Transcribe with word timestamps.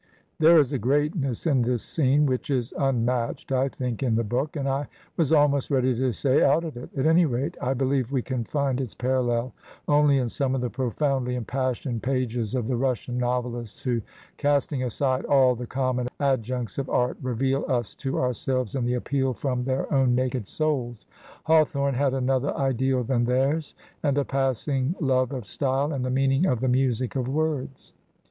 There 0.39 0.57
is 0.57 0.73
a 0.73 0.79
greatness 0.79 1.45
in 1.45 1.61
this 1.61 1.83
scene 1.83 2.25
which 2.25 2.49
is 2.49 2.73
unmatched, 2.75 3.51
I 3.51 3.69
think, 3.69 4.01
in 4.01 4.15
the 4.15 4.23
book, 4.23 4.55
and, 4.55 4.67
I 4.67 4.87
was 5.15 5.31
almost 5.31 5.69
ready 5.69 5.93
to 5.93 6.11
say, 6.11 6.41
out 6.41 6.63
of 6.63 6.75
it. 6.75 6.89
At 6.97 7.05
any 7.05 7.27
rate, 7.27 7.55
I 7.61 7.75
believe 7.75 8.11
we 8.11 8.23
can 8.23 8.43
find 8.43 8.81
its 8.81 8.95
parallel 8.95 9.53
only 9.87 10.17
in 10.17 10.27
some 10.27 10.55
of 10.55 10.61
the 10.61 10.71
profoundly 10.71 11.35
impassioned 11.35 12.01
pages 12.01 12.55
of 12.55 12.67
the 12.67 12.77
Russian 12.77 13.19
novelists 13.19 13.83
who, 13.83 14.01
casting 14.37 14.81
aside 14.81 15.23
all 15.25 15.53
the 15.53 15.67
com 15.67 15.97
mon 15.97 16.07
adjuncts 16.19 16.79
of 16.79 16.89
art, 16.89 17.21
reVbal 17.21 17.69
us 17.69 17.93
to 17.97 18.19
ourselves 18.19 18.73
in 18.73 18.85
the 18.85 18.95
appeal 18.95 19.33
from 19.35 19.63
their 19.65 19.93
own 19.93 20.15
naked 20.15 20.47
souls. 20.47 21.05
Hawthorne 21.43 21.93
had 21.93 22.15
another 22.15 22.57
ideal 22.57 23.03
than 23.03 23.25
theirs, 23.25 23.75
and 24.01 24.17
a 24.17 24.25
passing 24.25 24.95
love 24.99 25.31
of 25.31 25.45
style, 25.45 25.93
and 25.93 26.03
the 26.03 26.09
meaning 26.09 26.47
of 26.47 26.59
the 26.59 26.67
music 26.69 27.15
of 27.15 27.27
words. 27.27 27.93